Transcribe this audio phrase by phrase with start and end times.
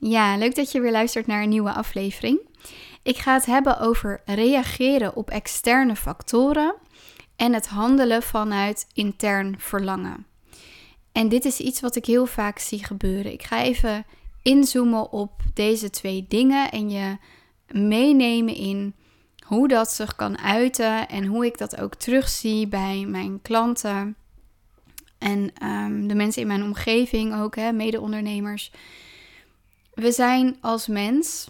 [0.00, 2.40] Ja, leuk dat je weer luistert naar een nieuwe aflevering.
[3.02, 6.74] Ik ga het hebben over reageren op externe factoren
[7.36, 10.26] en het handelen vanuit intern verlangen.
[11.12, 13.32] En dit is iets wat ik heel vaak zie gebeuren.
[13.32, 14.04] Ik ga even
[14.42, 17.16] inzoomen op deze twee dingen en je
[17.68, 18.94] meenemen in
[19.46, 24.16] hoe dat zich kan uiten en hoe ik dat ook terugzie bij mijn klanten
[25.18, 28.72] en ehm, de mensen in mijn omgeving ook, mede-ondernemers.
[30.00, 31.48] We zijn als mens,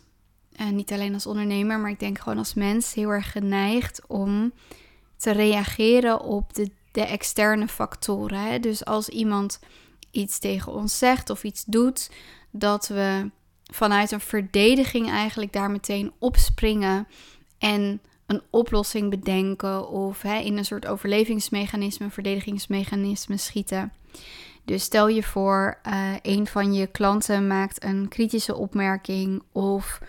[0.56, 4.52] en niet alleen als ondernemer, maar ik denk gewoon als mens, heel erg geneigd om
[5.16, 8.62] te reageren op de, de externe factoren.
[8.62, 9.60] Dus als iemand
[10.10, 12.10] iets tegen ons zegt of iets doet,
[12.50, 13.30] dat we
[13.73, 17.06] vanuit een verdediging eigenlijk daar meteen opspringen
[17.59, 23.92] en een oplossing bedenken of hè, in een soort overlevingsmechanisme, verdedigingsmechanisme schieten.
[24.64, 30.01] Dus stel je voor, uh, een van je klanten maakt een kritische opmerking of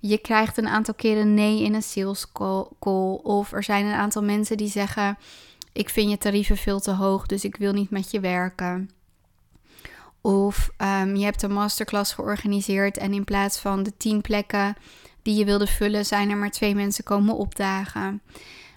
[0.00, 4.22] je krijgt een aantal keren nee in een sales call, of er zijn een aantal
[4.22, 5.16] mensen die zeggen
[5.74, 8.90] ik vind je tarieven veel te hoog, dus ik wil niet met je werken.
[10.20, 14.76] Of um, je hebt een masterclass georganiseerd en in plaats van de tien plekken
[15.22, 18.22] die je wilde vullen, zijn er maar twee mensen komen opdagen.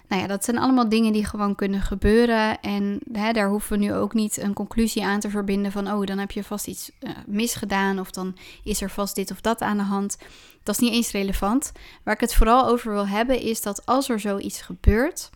[0.08, 2.60] Nou ja, dat zijn allemaal dingen die gewoon kunnen gebeuren.
[2.60, 6.06] En hè, daar hoeven we nu ook niet een conclusie aan te verbinden van, oh,
[6.06, 9.60] dan heb je vast iets uh, misgedaan of dan is er vast dit of dat
[9.60, 10.18] aan de hand.
[10.62, 11.72] Dat is niet eens relevant.
[12.04, 15.30] Waar ik het vooral over wil hebben is dat als er zoiets gebeurt,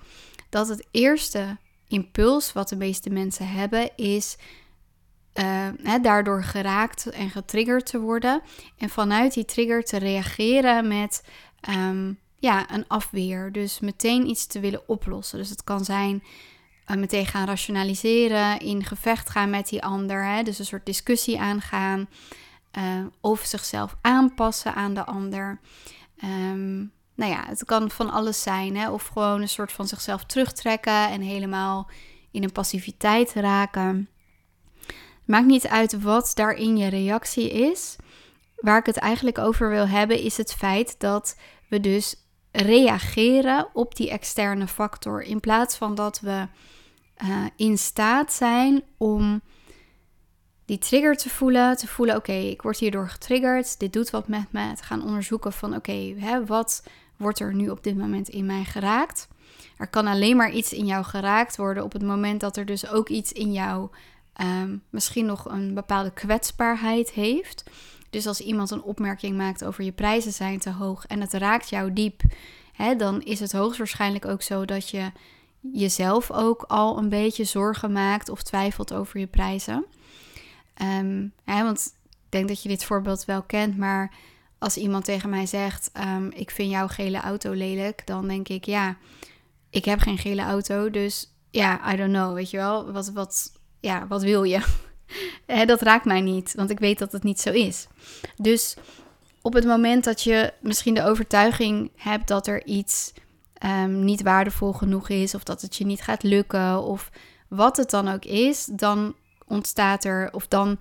[0.49, 1.57] dat het eerste
[1.89, 4.37] impuls wat de meeste mensen hebben is
[5.83, 8.43] hè, daardoor geraakt en getriggerd te worden.
[8.79, 11.25] En vanuit die trigger te reageren met
[11.69, 13.53] um, ja, een afweer.
[13.53, 15.39] Dus meteen iets te willen oplossen.
[15.39, 16.23] Dus het kan zijn
[16.87, 20.25] uh, meteen gaan rationaliseren, in gevecht gaan met die ander.
[20.25, 22.09] Hè, dus een soort discussie aangaan.
[22.79, 25.61] Uh, of zichzelf aanpassen aan de ander.
[26.25, 28.77] Um, nou ja, het kan van alles zijn.
[28.77, 28.91] Hè?
[28.91, 31.91] Of gewoon een soort van zichzelf terugtrekken en helemaal
[32.31, 34.09] in een passiviteit raken.
[35.25, 37.97] Maakt niet uit wat daarin je reactie is.
[38.57, 41.37] Waar ik het eigenlijk over wil hebben, is het feit dat
[41.69, 42.22] we dus
[42.53, 45.23] reageren op die externe factor.
[45.23, 46.47] In plaats van dat we
[47.25, 49.41] uh, in staat zijn om
[50.65, 51.77] die trigger te voelen.
[51.77, 53.79] Te voelen, oké, ik word hierdoor getriggerd.
[53.79, 54.73] Dit doet wat met me.
[54.75, 56.15] Te gaan onderzoeken van, oké,
[56.47, 56.83] wat
[57.17, 59.29] wordt er nu op dit moment in mij geraakt?
[59.77, 62.89] Er kan alleen maar iets in jou geraakt worden op het moment dat er dus
[62.89, 63.89] ook iets in jou
[64.41, 67.65] um, misschien nog een bepaalde kwetsbaarheid heeft.
[68.13, 71.69] Dus als iemand een opmerking maakt over je prijzen zijn te hoog en het raakt
[71.69, 72.23] jou diep,
[72.73, 75.13] hè, dan is het hoogstwaarschijnlijk ook zo dat je
[75.61, 79.85] jezelf ook al een beetje zorgen maakt of twijfelt over je prijzen.
[80.83, 84.15] Um, hè, want ik denk dat je dit voorbeeld wel kent, maar
[84.59, 88.65] als iemand tegen mij zegt: um, Ik vind jouw gele auto lelijk, dan denk ik:
[88.65, 88.97] Ja,
[89.71, 92.93] ik heb geen gele auto, dus ja, I don't know, weet je wel.
[92.93, 94.91] Wat, wat, ja, wat wil je?
[95.67, 97.87] dat raakt mij niet, want ik weet dat het niet zo is.
[98.37, 98.77] Dus
[99.43, 103.13] op het moment dat je misschien de overtuiging hebt dat er iets
[103.67, 107.11] um, niet waardevol genoeg is, of dat het je niet gaat lukken, of
[107.49, 109.15] wat het dan ook is, dan
[109.47, 110.79] ontstaat er, of dan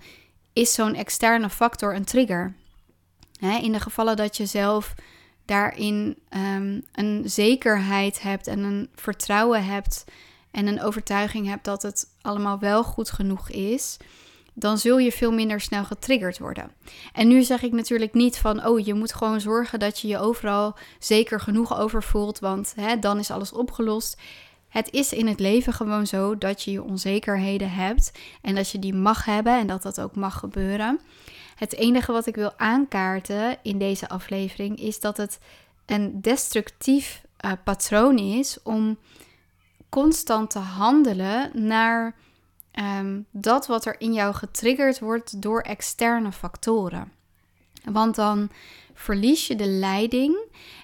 [0.52, 2.54] is zo'n externe factor een trigger.
[3.40, 4.94] in de gevallen dat je zelf
[5.44, 10.04] daarin um, een zekerheid hebt en een vertrouwen hebt
[10.52, 13.96] en een overtuiging hebt dat het allemaal wel goed genoeg is,
[14.54, 16.70] dan zul je veel minder snel getriggerd worden.
[17.12, 20.18] En nu zeg ik natuurlijk niet van, oh, je moet gewoon zorgen dat je je
[20.18, 24.20] overal zeker genoeg over voelt, want hè, dan is alles opgelost.
[24.68, 28.78] Het is in het leven gewoon zo dat je je onzekerheden hebt en dat je
[28.78, 31.00] die mag hebben en dat dat ook mag gebeuren.
[31.56, 35.38] Het enige wat ik wil aankaarten in deze aflevering is dat het
[35.86, 38.98] een destructief uh, patroon is om
[39.92, 42.14] constant te handelen naar
[42.72, 47.12] Ehm, dat wat er in jou getriggerd wordt door externe factoren.
[47.84, 48.50] Want dan
[48.94, 50.38] verlies je de leiding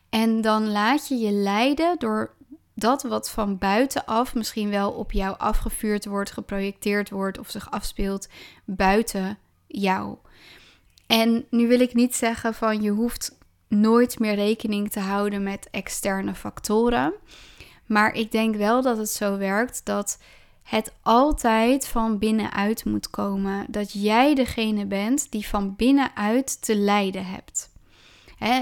[0.08, 2.34] en dan laat je je leiden door
[2.74, 8.28] dat wat van buitenaf misschien wel op jou afgevuurd wordt, geprojecteerd wordt of zich afspeelt
[8.64, 10.16] buiten jou.
[11.06, 13.38] En nu wil ik niet zeggen van je hoeft
[13.68, 17.14] nooit meer rekening te houden met externe factoren.
[17.88, 20.18] Maar ik denk wel dat het zo werkt dat
[20.62, 23.66] het altijd van binnenuit moet komen.
[23.68, 27.70] Dat jij degene bent die van binnenuit te lijden hebt.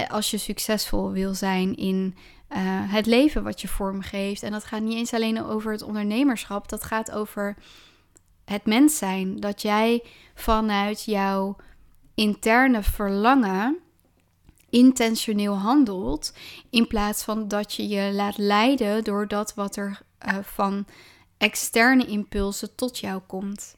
[0.09, 2.15] als je succesvol wil zijn in
[2.49, 2.57] uh,
[2.91, 4.43] het leven wat je vormgeeft.
[4.43, 7.55] En dat gaat niet eens alleen over het ondernemerschap, dat gaat over
[8.45, 9.39] het mens zijn.
[9.39, 10.03] Dat jij
[10.35, 11.55] vanuit jouw
[12.15, 13.77] interne verlangen
[14.69, 16.33] intentioneel handelt,
[16.69, 20.85] in plaats van dat je je laat leiden door dat wat er uh, van
[21.37, 23.75] externe impulsen tot jou komt.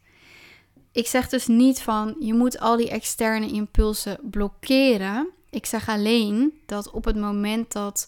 [0.92, 5.30] Ik zeg dus niet van je moet al die externe impulsen blokkeren.
[5.50, 8.08] Ik zeg alleen dat op het moment dat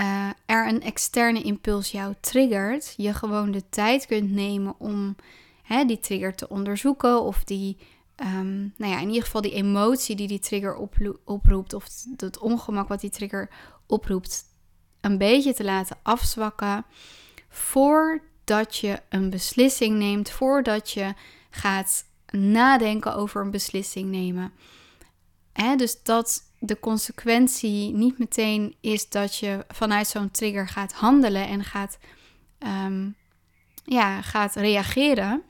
[0.00, 5.16] uh, er een externe impuls jou triggert, je gewoon de tijd kunt nemen om
[5.62, 7.76] hè, die trigger te onderzoeken of die,
[8.16, 10.88] um, nou ja, in ieder geval die emotie die die trigger
[11.24, 13.50] oproept of het ongemak wat die trigger
[13.86, 14.44] oproept,
[15.00, 16.84] een beetje te laten afzwakken
[17.48, 21.14] voordat je een beslissing neemt, voordat je
[21.50, 24.52] gaat nadenken over een beslissing nemen.
[25.52, 31.48] Hè, dus dat de consequentie niet meteen is dat je vanuit zo'n trigger gaat handelen
[31.48, 31.98] en gaat,
[32.58, 33.16] um,
[33.84, 35.42] ja, gaat reageren,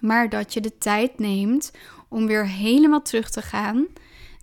[0.00, 1.72] maar dat je de tijd neemt
[2.08, 3.86] om weer helemaal terug te gaan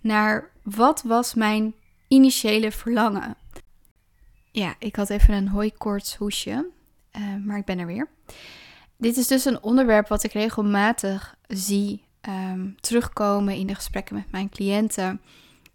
[0.02, 1.74] naar wat was mijn
[2.08, 3.36] initiële verlangen.
[4.50, 6.70] Ja, ik had even een hooikoorts hoesje,
[7.18, 8.08] uh, maar ik ben er weer.
[8.96, 14.30] Dit is dus een onderwerp wat ik regelmatig zie um, terugkomen in de gesprekken met
[14.30, 15.20] mijn cliënten.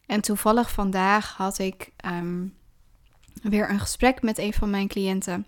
[0.06, 2.46] En toevallig vandaag had ik ehm,
[3.42, 5.48] weer een gesprek met een van mijn cliënten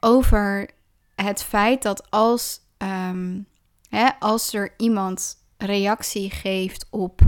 [0.00, 0.70] over
[1.14, 3.46] het feit dat als, um,
[3.88, 7.20] hè, als er iemand reactie geeft op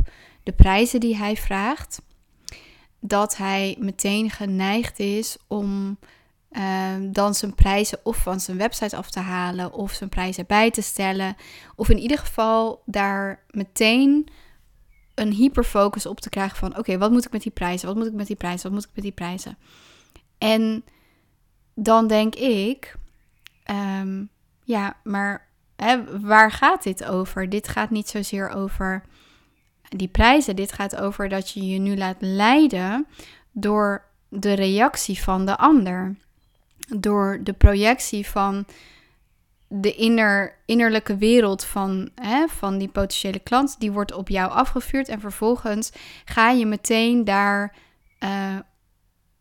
[0.43, 2.03] de prijzen die hij vraagt,
[3.01, 5.99] dat hij meteen geneigd is om
[6.51, 10.71] Ehm, dan zijn prijzen of van zijn website af te halen of zijn prijzen bij
[10.71, 11.37] te stellen.
[11.77, 14.29] Of in ieder geval daar meteen
[15.15, 17.89] een hyperfocus op te krijgen van oké, wat moet ik met die prijzen?
[17.89, 18.63] Wat moet ik met die prijzen?
[18.63, 19.59] Wat moet ik met die prijzen?
[20.39, 20.85] En
[21.75, 22.97] dan denk ik,
[23.65, 24.25] ehm,
[24.71, 25.47] ja, maar
[25.77, 27.49] hè, waar gaat dit over?
[27.49, 29.03] Dit gaat niet zozeer over
[29.89, 30.57] die prijzen.
[30.57, 33.07] Dit gaat over dat je je nu laat leiden
[33.53, 36.17] door de reactie van de ander
[36.99, 38.65] door de projectie van
[39.69, 45.09] de inner, innerlijke wereld van, hè, van die potentiële klant, die wordt op jou afgevuurd
[45.09, 45.93] en vervolgens
[46.25, 47.77] ga je meteen daar
[48.25, 48.57] uh,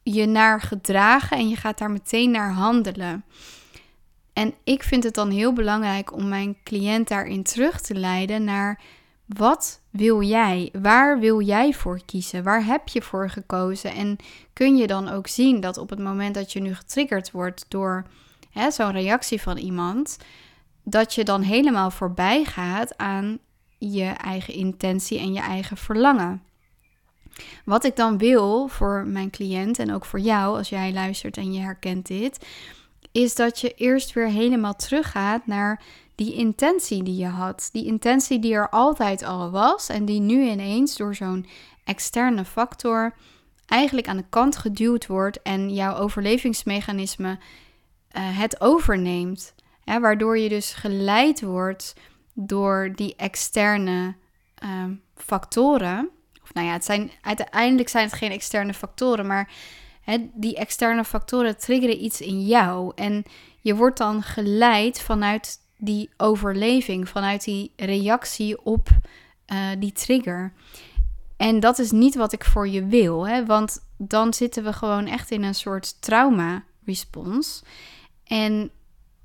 [0.04, 3.24] je naar gedragen en je gaat daar meteen naar handelen.
[4.40, 8.82] En ik vind het dan heel belangrijk om mijn cliënt daarin terug te leiden naar
[9.26, 10.70] wat wil jij?
[10.82, 12.44] Waar wil jij voor kiezen?
[12.44, 13.92] Waar heb je voor gekozen?
[13.92, 14.18] En
[14.54, 18.06] kun je dan ook zien dat op het moment dat je nu getriggerd wordt door
[18.70, 20.18] zo'n reactie van iemand,
[20.84, 23.40] dat je dan helemaal voorbij gaat aan
[23.78, 26.44] je eigen intentie en je eigen verlangen.
[27.66, 31.54] Wat ik dan wil voor mijn cliënt en ook voor jou, als jij luistert en
[31.54, 32.46] je herkent dit,
[33.12, 35.82] is dat je eerst weer helemaal teruggaat naar
[36.16, 37.70] die intentie die je had.
[37.72, 41.46] Die intentie die er altijd al was en die nu ineens door zo'n
[41.84, 43.14] externe factor
[43.66, 49.54] eigenlijk aan de kant geduwd wordt en jouw overlevingsmechanisme uh, het overneemt.
[49.84, 51.96] waardoor je dus geleid wordt
[52.34, 54.16] door die externe
[54.64, 54.84] uh,
[55.16, 56.10] factoren.
[56.44, 59.52] Of nou ja, het zijn, uiteindelijk zijn het geen externe factoren, maar
[60.34, 62.92] die externe factoren triggeren iets in jou.
[62.96, 63.24] En
[63.60, 68.90] je wordt dan geleid vanuit die overleving, vanuit die reactie op
[69.54, 70.54] uh, die trigger.
[71.38, 73.46] En dat is niet wat ik voor je wil, hè?
[73.46, 77.64] want dan zitten we gewoon echt in een soort trauma-response.
[78.24, 78.72] En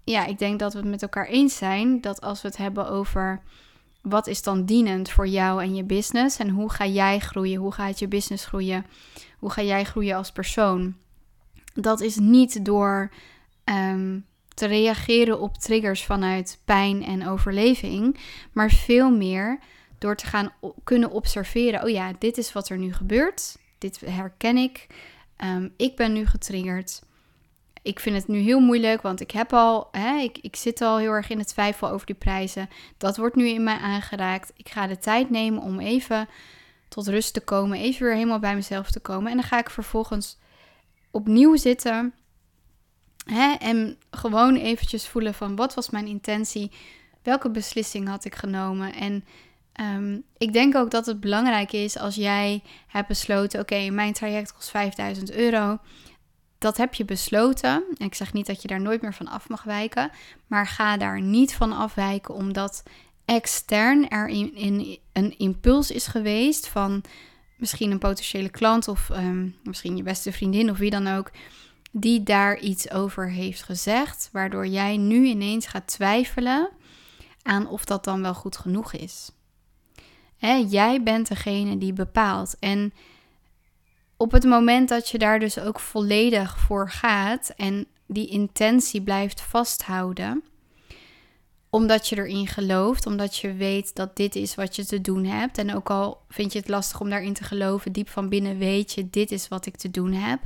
[0.04, 2.88] ja, ik denk dat we het met elkaar eens zijn dat als we het hebben
[2.88, 3.42] over
[4.04, 6.38] wat is dan dienend voor jou en je business?
[6.38, 8.86] En hoe ga jij groeien, hoe gaat je business groeien,
[9.38, 10.94] hoe ga jij groeien als persoon.
[11.74, 13.10] Dat is niet door
[13.64, 14.18] ehm,
[14.48, 18.18] te reageren op triggers vanuit pijn en overleving,
[18.52, 19.58] maar veel meer
[19.98, 20.52] door te gaan
[20.84, 24.86] kunnen observeren: oh ja, dit is wat er nu gebeurt, dit herken ik,
[25.44, 27.02] um, ik ben nu getriggerd.
[27.84, 30.98] Ik vind het nu heel moeilijk, want ik heb al, hè, ik, ik zit al
[30.98, 32.68] heel erg in het twijfel over die prijzen.
[32.98, 34.52] Dat wordt nu in mij aangeraakt.
[34.56, 36.28] Ik ga de tijd nemen om even
[36.88, 39.30] tot rust te komen, even weer helemaal bij mezelf te komen.
[39.30, 40.38] En dan ga ik vervolgens
[41.10, 42.14] opnieuw zitten
[43.24, 43.52] Hè?
[43.52, 46.70] En gewoon eventjes voelen van wat was mijn intentie?
[47.22, 48.94] Welke beslissing had ik genomen?
[48.94, 49.24] En
[49.80, 54.52] um, ik denk ook dat het belangrijk is als jij hebt besloten: oké, mijn traject
[54.52, 55.78] kost 5000 euro.
[56.64, 57.84] Dat heb je besloten.
[57.98, 60.10] En ik zeg niet dat je daar nooit meer van af mag wijken.
[60.46, 62.82] Maar ga daar niet van afwijken omdat
[63.24, 67.02] extern er in, een impuls is geweest van
[67.56, 71.30] misschien een potentiële klant of um, misschien je beste vriendin of wie dan ook
[71.90, 76.68] die daar iets over heeft gezegd, waardoor jij nu ineens gaat twijfelen
[77.42, 79.30] aan of dat dan wel goed genoeg is.
[80.36, 82.56] Hè, jij bent degene die bepaalt.
[82.60, 82.92] En
[84.16, 89.40] op het moment dat je daar dus ook volledig voor gaat en die intentie blijft
[89.40, 90.42] vasthouden,
[91.70, 95.58] omdat je erin gelooft, omdat je weet dat dit is wat je te doen hebt.
[95.58, 98.92] En ook al vind je het lastig om daarin te geloven, diep van binnen weet
[98.92, 100.40] je, dit is wat ik te doen heb.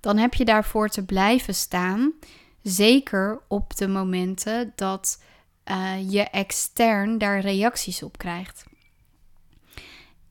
[0.00, 2.12] Dan heb je daarvoor te blijven staan.
[2.62, 5.22] Zeker op de momenten dat
[5.70, 8.64] uh, je extern daar reacties op krijgt.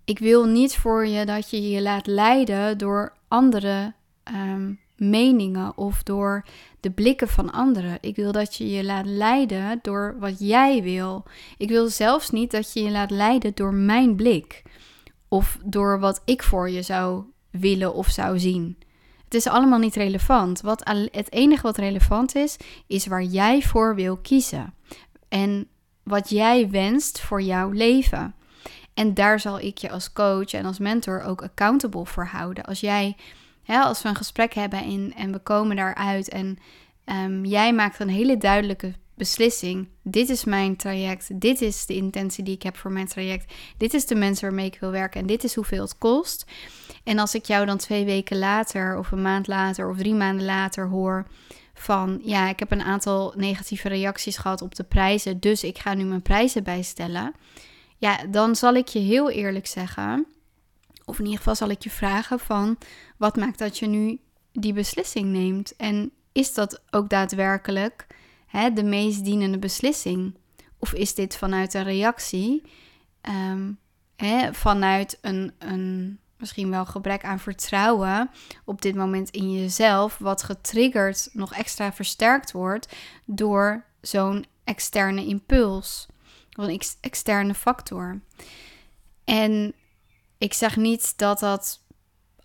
[0.06, 3.94] Ik wil niet voor je dat je je laat leiden door andere
[4.24, 6.46] ehm, meningen of door
[6.80, 7.98] de blikken van anderen.
[8.02, 11.24] Ik wil dat je je laat leiden door wat jij wil.
[11.58, 14.64] Ik wil zelfs niet dat je je laat leiden door mijn blik
[15.28, 18.78] of door wat ik voor je zou willen of zou zien.
[19.24, 20.62] Het is allemaal niet relevant.
[20.62, 22.58] Wat, het enige wat relevant is,
[22.88, 24.74] is waar jij voor wil kiezen.
[25.28, 25.68] En
[26.04, 28.36] wat jij wenst voor jouw leven.
[28.96, 32.66] En daar zal ik je als coach en als mentor ook accountable voor houden.
[32.66, 33.16] Als jij
[33.64, 36.58] ja, als we een gesprek hebben en, en we komen daaruit en
[37.06, 39.88] um, jij maakt een hele duidelijke beslissing.
[40.02, 41.42] Dit is mijn traject.
[41.42, 43.54] Dit is de intentie die ik heb voor mijn traject.
[43.78, 46.46] Dit is de mensen waarmee ik wil werken en dit is hoeveel het kost.
[47.04, 50.46] En als ik jou dan twee weken later of een maand later of drie maanden
[50.46, 51.28] later hoor
[51.74, 55.94] van ja, ik heb een aantal negatieve reacties gehad op de prijzen, dus ik ga
[55.94, 57.34] nu mijn prijzen bijstellen.
[57.98, 60.26] Ja, dan zal ik je heel eerlijk zeggen,
[61.06, 62.78] of in ieder geval zal ik je vragen van
[63.18, 64.20] wat maakt dat je nu
[64.52, 65.76] die beslissing neemt?
[65.76, 68.08] En is dat ook daadwerkelijk
[68.48, 70.38] hè, de meest dienende beslissing?
[70.80, 72.64] Of is dit vanuit een reactie,
[73.22, 73.72] ehm,
[74.16, 78.30] hè, vanuit een, een misschien wel gebrek aan vertrouwen
[78.66, 86.08] op dit moment in jezelf, wat getriggerd, nog extra versterkt wordt door zo'n externe impuls,
[86.56, 88.22] of een externe factor.
[89.24, 89.74] En
[90.38, 91.84] ik zeg niet dat dat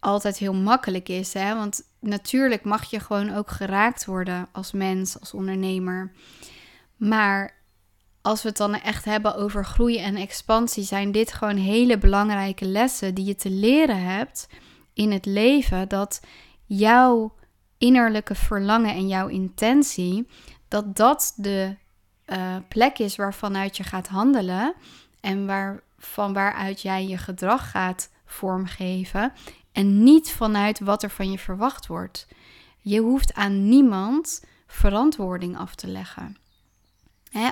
[0.00, 1.54] altijd heel makkelijk is, hè?
[1.54, 6.12] want natuurlijk mag je gewoon ook geraakt worden als mens, als ondernemer.
[6.96, 7.58] Maar
[8.22, 12.64] als we het dan echt hebben over groei en expansie, zijn dit gewoon hele belangrijke
[12.64, 14.48] lessen die je te leren hebt
[14.92, 15.88] in het leven.
[15.88, 16.20] Dat
[16.64, 17.34] jouw
[17.78, 20.28] innerlijke verlangen en jouw intentie,
[20.68, 21.76] dat dat de
[22.32, 24.74] uh, plek is waarvanuit je gaat handelen
[25.20, 29.32] en waar, van waaruit jij je gedrag gaat vormgeven.
[29.72, 32.26] En niet vanuit wat er van je verwacht wordt.
[32.78, 36.36] Je hoeft aan niemand verantwoording af te leggen.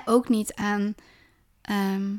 [0.05, 0.95] ook niet aan
[1.61, 2.15] ehm,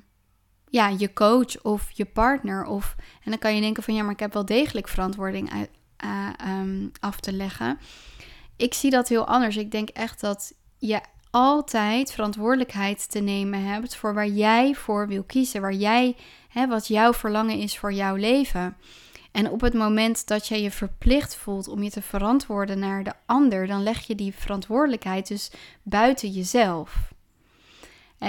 [0.68, 2.64] ja, je coach of je partner.
[2.64, 5.68] Of, en dan kan je denken van ja, maar ik heb wel degelijk verantwoording
[6.46, 7.78] um, af te leggen.
[8.56, 9.56] Ik zie dat heel anders.
[9.56, 11.00] Ik denk echt dat je
[11.30, 15.60] altijd verantwoordelijkheid te nemen hebt voor waar jij voor wil kiezen.
[15.60, 16.16] Waar jij,
[16.48, 18.76] hè, wat jouw verlangen is voor jouw leven.
[19.32, 23.12] En op het moment dat jij je verplicht voelt om je te verantwoorden naar de
[23.26, 25.50] ander, dan leg je die verantwoordelijkheid dus
[25.82, 27.12] buiten jezelf.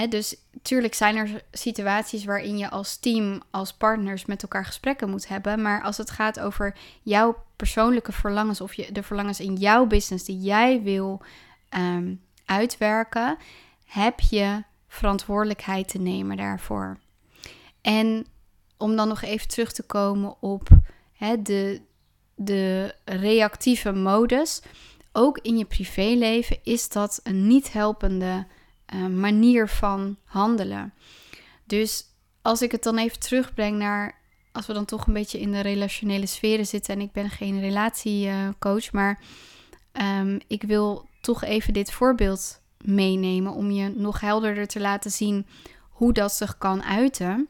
[0.09, 5.27] dus tuurlijk zijn er situaties waarin je als team, als partners met elkaar gesprekken moet
[5.27, 5.61] hebben.
[5.61, 10.25] Maar als het gaat over jouw persoonlijke verlangens of je, de verlangens in jouw business
[10.25, 11.21] die jij wil
[11.69, 12.13] ehm,
[12.51, 13.37] uitwerken,
[13.85, 16.99] heb je verantwoordelijkheid te nemen daarvoor.
[17.81, 18.25] En
[18.77, 20.69] om dan nog even terug te komen op
[21.13, 21.81] hè, de,
[22.35, 24.61] de reactieve modus.
[25.11, 28.45] Ook in je privéleven is dat een niet helpende
[28.93, 30.93] uh, manier van handelen.
[31.65, 32.05] Dus
[32.41, 34.19] als ik het dan even terugbreng naar,
[34.51, 37.59] als we dan toch een beetje in de relationele sferen zitten, en ik ben geen
[37.59, 39.19] relatiecoach, maar
[39.91, 45.47] um, ik wil toch even dit voorbeeld meenemen om je nog helderder te laten zien
[45.89, 47.47] hoe dat zich kan uiten.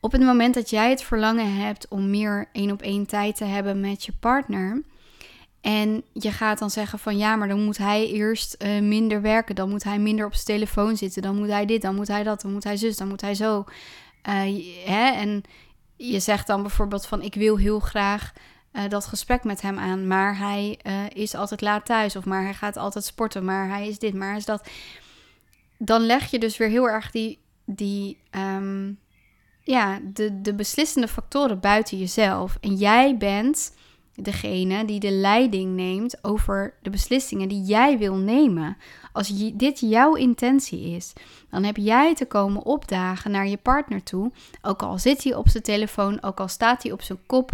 [0.00, 3.44] Op het moment dat jij het verlangen hebt om meer één op één tijd te
[3.44, 4.82] hebben met je partner.
[5.60, 9.54] En je gaat dan zeggen van ja, maar dan moet hij eerst uh, minder werken.
[9.54, 11.22] Dan moet hij minder op zijn telefoon zitten.
[11.22, 13.34] Dan moet hij dit, dan moet hij dat, dan moet hij zus, dan moet hij
[13.34, 13.64] zo.
[14.28, 14.34] Uh,
[14.84, 15.10] hè?
[15.10, 15.42] En
[15.96, 18.32] je zegt dan bijvoorbeeld van ik wil heel graag
[18.72, 20.06] uh, dat gesprek met hem aan.
[20.06, 20.78] Maar hij
[21.12, 22.16] is altijd laat thuis.
[22.16, 23.44] Of maar hij gaat altijd sporten.
[23.44, 24.68] Maar hij is dit, maar is dat.
[25.78, 28.98] Dan leg je dus weer heel erg die, die um,
[29.62, 32.56] ja, de, de beslissende factoren buiten jezelf.
[32.60, 33.74] En jij bent
[34.14, 38.76] degene die de leiding neemt over de beslissingen die jij wil nemen.
[39.12, 41.12] Als je, dit jouw intentie is,
[41.50, 44.32] dan heb jij te komen opdagen naar je partner toe.
[44.62, 47.52] Ook al zit hij op zijn telefoon, ook al staat hij op zijn kop.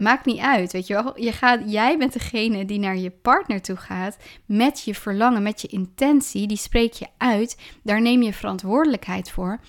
[0.00, 1.20] Maakt niet uit, weet je wel.
[1.20, 4.16] Je gaat, jij bent degene die naar je partner toe gaat
[4.46, 6.46] met je verlangen, met je intentie.
[6.46, 7.58] Die spreek je uit.
[7.82, 9.60] Daar neem je verantwoordelijkheid voor.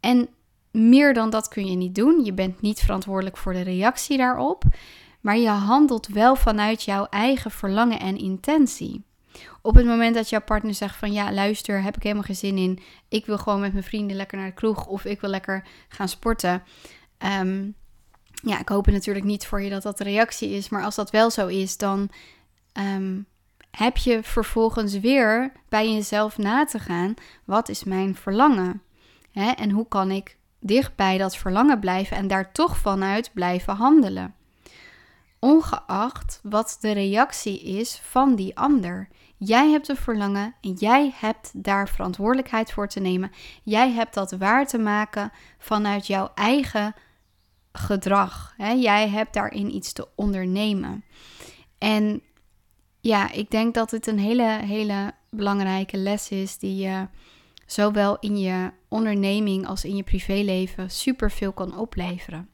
[0.00, 0.28] En
[0.70, 2.24] meer dan dat kun je niet doen.
[2.24, 4.64] Je bent niet verantwoordelijk voor de reactie daarop.
[5.20, 9.04] Maar je handelt wel vanuit jouw eigen verlangen en intentie.
[9.62, 12.58] Op het moment dat jouw partner zegt van ja, luister, heb ik helemaal geen zin
[12.58, 12.78] in.
[13.08, 16.08] Ik wil gewoon met mijn vrienden lekker naar de kroeg of ik wil lekker gaan
[16.08, 16.62] sporten.
[17.18, 17.66] Ehm,
[18.44, 20.68] ja, ik hoop natuurlijk niet voor je dat dat de reactie is.
[20.68, 22.10] Maar als dat wel zo is, dan
[22.72, 23.20] ehm,
[23.70, 27.14] heb je vervolgens weer bij jezelf na te gaan.
[27.44, 28.82] Wat is mijn verlangen?
[29.32, 29.50] Hè?
[29.50, 34.34] En hoe kan ik dicht bij dat verlangen blijven en daar toch vanuit blijven handelen?
[35.38, 39.08] Ongeacht wat de reactie is van die ander.
[39.36, 43.32] Jij hebt een verlangen en jij hebt daar verantwoordelijkheid voor te nemen.
[43.62, 46.94] Jij hebt dat waar te maken vanuit jouw eigen
[47.78, 48.54] gedrag.
[48.56, 48.70] Hè?
[48.70, 51.04] Jij hebt daarin iets te ondernemen.
[51.78, 52.22] En
[53.00, 57.08] ja, ik denk dat het een hele, hele belangrijke les is die je
[57.66, 62.48] zowel in je onderneming als in je privéleven super veel kan opleveren.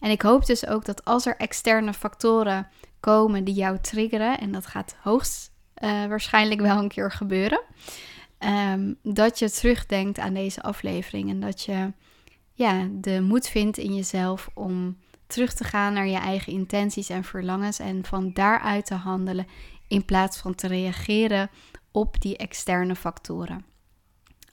[0.00, 2.68] En ik hoop dus ook dat als er externe factoren
[3.00, 5.52] komen die jou triggeren, en dat gaat hoogst
[5.82, 7.60] uh, waarschijnlijk wel een keer gebeuren,
[8.38, 11.92] um, dat je terugdenkt aan deze aflevering en dat je
[12.54, 17.24] ja, de moed vindt in jezelf om terug te gaan naar je eigen intenties en
[17.24, 19.46] verlangens en van daaruit te handelen
[19.88, 21.50] in plaats van te reageren
[21.90, 23.64] op die externe factoren.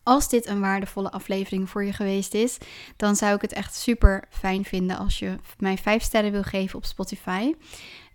[0.04, 2.58] Als dit een waardevolle aflevering voor je geweest is,
[2.98, 6.78] dan zou ik het echt super fijn vinden als je mij 5 sterren wil geven
[6.78, 7.54] op Spotify.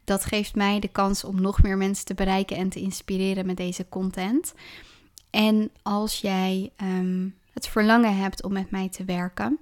[0.05, 3.57] Dat geeft mij de kans om nog meer mensen te bereiken en te inspireren met
[3.57, 4.55] deze content.
[5.31, 9.59] En als jij ehm, het verlangen hebt om met mij te werken,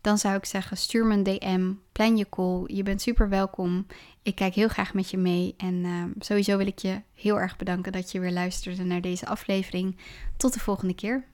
[0.00, 2.62] dan zou ik zeggen: stuur me een DM, plan je call.
[2.66, 3.86] Je bent super welkom.
[4.22, 5.54] Ik kijk heel graag met je mee.
[5.56, 9.26] En ehm, sowieso wil ik je heel erg bedanken dat je weer luisterde naar deze
[9.26, 9.96] aflevering.
[10.36, 11.24] Tot de volgende keer.